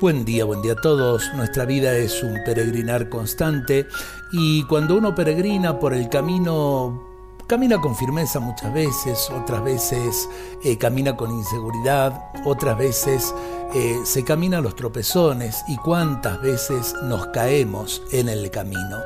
Buen 0.00 0.24
día, 0.24 0.46
buen 0.46 0.62
día 0.62 0.72
a 0.72 0.76
todos. 0.76 1.30
Nuestra 1.34 1.66
vida 1.66 1.94
es 1.94 2.22
un 2.22 2.42
peregrinar 2.42 3.10
constante 3.10 3.86
y 4.32 4.62
cuando 4.64 4.96
uno 4.96 5.14
peregrina 5.14 5.78
por 5.78 5.92
el 5.92 6.08
camino, 6.08 7.06
camina 7.46 7.78
con 7.78 7.94
firmeza 7.94 8.40
muchas 8.40 8.72
veces, 8.72 9.28
otras 9.30 9.62
veces 9.62 10.26
eh, 10.64 10.78
camina 10.78 11.14
con 11.18 11.30
inseguridad, 11.30 12.18
otras 12.46 12.78
veces 12.78 13.34
eh, 13.74 14.00
se 14.04 14.24
camina 14.24 14.62
los 14.62 14.74
tropezones 14.74 15.62
y 15.68 15.76
cuántas 15.76 16.40
veces 16.40 16.94
nos 17.02 17.26
caemos 17.26 18.00
en 18.10 18.30
el 18.30 18.50
camino. 18.50 19.00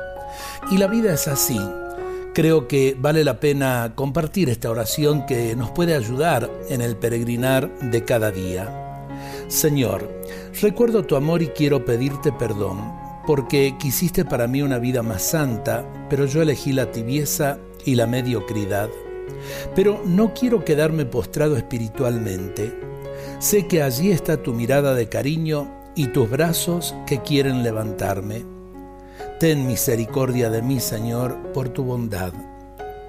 Y 0.71 0.77
la 0.77 0.87
vida 0.87 1.13
es 1.13 1.27
así. 1.27 1.59
Creo 2.33 2.69
que 2.69 2.95
vale 2.97 3.25
la 3.25 3.41
pena 3.41 3.91
compartir 3.95 4.49
esta 4.49 4.69
oración 4.69 5.25
que 5.25 5.57
nos 5.57 5.71
puede 5.71 5.93
ayudar 5.93 6.49
en 6.69 6.79
el 6.79 6.95
peregrinar 6.95 7.69
de 7.79 8.05
cada 8.05 8.31
día. 8.31 8.84
Señor, 9.47 10.09
recuerdo 10.61 11.03
tu 11.03 11.15
amor 11.15 11.41
y 11.41 11.47
quiero 11.47 11.85
pedirte 11.85 12.31
perdón, 12.31 12.79
porque 13.25 13.75
quisiste 13.79 14.25
para 14.25 14.47
mí 14.47 14.61
una 14.61 14.79
vida 14.79 15.03
más 15.03 15.21
santa, 15.21 15.85
pero 16.09 16.25
yo 16.25 16.41
elegí 16.41 16.73
la 16.73 16.91
tibieza 16.91 17.57
y 17.85 17.95
la 17.95 18.07
mediocridad. 18.07 18.89
Pero 19.75 20.01
no 20.05 20.33
quiero 20.33 20.63
quedarme 20.63 21.05
postrado 21.05 21.57
espiritualmente. 21.57 22.73
Sé 23.39 23.67
que 23.67 23.81
allí 23.81 24.11
está 24.11 24.41
tu 24.41 24.53
mirada 24.53 24.93
de 24.93 25.09
cariño 25.09 25.69
y 25.95 26.07
tus 26.07 26.29
brazos 26.29 26.95
que 27.05 27.21
quieren 27.21 27.63
levantarme. 27.63 28.45
Ten 29.39 29.67
misericordia 29.67 30.49
de 30.49 30.61
mí, 30.61 30.79
Señor, 30.79 31.51
por 31.53 31.69
tu 31.69 31.83
bondad. 31.83 32.33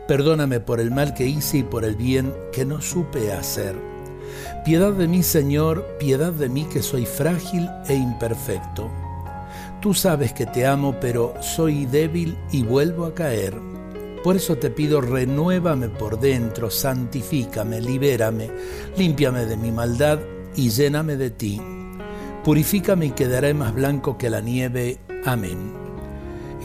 Perdóname 0.08 0.60
por 0.60 0.80
el 0.80 0.90
mal 0.90 1.14
que 1.14 1.26
hice 1.26 1.58
y 1.58 1.62
por 1.62 1.84
el 1.84 1.96
bien 1.96 2.32
que 2.52 2.64
no 2.64 2.80
supe 2.80 3.32
hacer. 3.32 3.95
Piedad 4.64 4.92
de 4.92 5.08
mí, 5.08 5.22
Señor, 5.22 5.84
piedad 5.98 6.32
de 6.32 6.48
mí 6.48 6.64
que 6.64 6.82
soy 6.82 7.06
frágil 7.06 7.68
e 7.88 7.94
imperfecto. 7.94 8.90
Tú 9.80 9.94
sabes 9.94 10.32
que 10.32 10.46
te 10.46 10.66
amo, 10.66 10.96
pero 11.00 11.34
soy 11.40 11.86
débil 11.86 12.36
y 12.50 12.62
vuelvo 12.62 13.04
a 13.04 13.14
caer. 13.14 13.54
Por 14.24 14.34
eso 14.34 14.56
te 14.56 14.70
pido, 14.70 15.00
renuévame 15.00 15.88
por 15.88 16.18
dentro, 16.18 16.70
santifícame, 16.70 17.80
libérame, 17.80 18.50
límpiame 18.96 19.46
de 19.46 19.56
mi 19.56 19.70
maldad 19.70 20.18
y 20.56 20.70
lléname 20.70 21.16
de 21.16 21.30
ti. 21.30 21.60
Purifícame 22.42 23.06
y 23.06 23.10
quedaré 23.10 23.54
más 23.54 23.74
blanco 23.74 24.18
que 24.18 24.30
la 24.30 24.40
nieve. 24.40 24.98
Amén. 25.24 25.85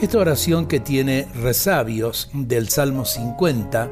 Esta 0.00 0.18
oración 0.18 0.66
que 0.66 0.80
tiene 0.80 1.28
resabios 1.34 2.28
del 2.32 2.68
Salmo 2.68 3.04
50 3.04 3.88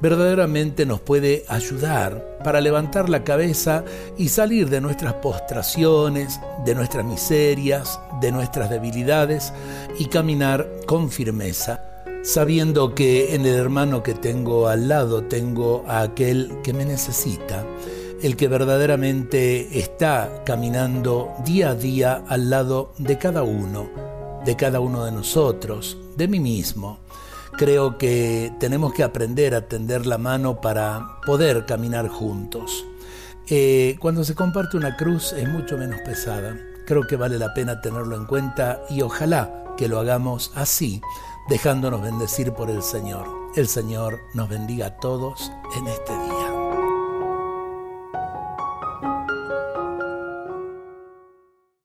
verdaderamente 0.00 0.86
nos 0.86 1.00
puede 1.00 1.44
ayudar 1.48 2.38
para 2.42 2.60
levantar 2.60 3.10
la 3.10 3.24
cabeza 3.24 3.84
y 4.16 4.28
salir 4.28 4.70
de 4.70 4.80
nuestras 4.80 5.14
postraciones, 5.14 6.40
de 6.64 6.74
nuestras 6.74 7.04
miserias, 7.04 8.00
de 8.20 8.32
nuestras 8.32 8.70
debilidades 8.70 9.52
y 9.98 10.06
caminar 10.06 10.68
con 10.86 11.10
firmeza, 11.10 11.84
sabiendo 12.22 12.94
que 12.94 13.34
en 13.34 13.44
el 13.44 13.54
hermano 13.54 14.02
que 14.02 14.14
tengo 14.14 14.68
al 14.68 14.88
lado 14.88 15.24
tengo 15.24 15.84
a 15.86 16.00
aquel 16.00 16.50
que 16.62 16.72
me 16.72 16.86
necesita, 16.86 17.66
el 18.22 18.36
que 18.36 18.48
verdaderamente 18.48 19.78
está 19.78 20.42
caminando 20.46 21.34
día 21.44 21.70
a 21.70 21.74
día 21.74 22.22
al 22.28 22.48
lado 22.48 22.92
de 22.98 23.18
cada 23.18 23.42
uno, 23.42 24.09
de 24.44 24.56
cada 24.56 24.80
uno 24.80 25.04
de 25.04 25.12
nosotros, 25.12 25.96
de 26.16 26.28
mí 26.28 26.40
mismo 26.40 26.98
creo 27.56 27.98
que 27.98 28.52
tenemos 28.58 28.92
que 28.92 29.02
aprender 29.02 29.54
a 29.54 29.68
tender 29.68 30.06
la 30.06 30.18
mano 30.18 30.60
para 30.60 31.20
poder 31.26 31.66
caminar 31.66 32.08
juntos. 32.08 32.84
Eh, 33.48 33.96
cuando 34.00 34.24
se 34.24 34.34
comparte 34.34 34.76
una 34.76 34.96
cruz 34.96 35.32
es 35.32 35.48
mucho 35.48 35.76
menos 35.76 36.00
pesada. 36.00 36.56
Creo 36.86 37.06
que 37.06 37.16
vale 37.16 37.38
la 37.38 37.52
pena 37.52 37.80
tenerlo 37.80 38.16
en 38.16 38.26
cuenta 38.26 38.82
y 38.88 39.02
ojalá 39.02 39.74
que 39.76 39.88
lo 39.88 39.98
hagamos 39.98 40.52
así, 40.54 41.00
dejándonos 41.48 42.02
bendecir 42.02 42.52
por 42.52 42.70
el 42.70 42.82
Señor. 42.82 43.26
El 43.56 43.68
Señor 43.68 44.20
nos 44.34 44.48
bendiga 44.48 44.86
a 44.86 44.96
todos 44.96 45.50
en 45.76 45.86
este 45.88 46.12
día. 46.12 46.49